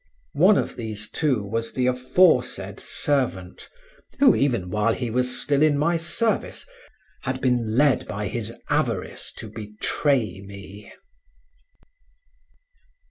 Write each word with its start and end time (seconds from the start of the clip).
One 0.33 0.57
of 0.57 0.77
these 0.77 1.07
two 1.11 1.43
was 1.43 1.73
the 1.73 1.85
aforesaid 1.85 2.79
servant, 2.79 3.69
who, 4.17 4.33
even 4.35 4.71
while 4.71 4.93
he 4.95 5.11
was 5.11 5.39
still 5.39 5.61
in 5.61 5.77
my 5.77 5.95
service, 5.95 6.65
had 7.21 7.39
been 7.39 7.77
led 7.77 8.07
by 8.07 8.27
his 8.27 8.51
avarice 8.67 9.31
to 9.33 9.47
betray 9.47 10.39
me. 10.41 10.91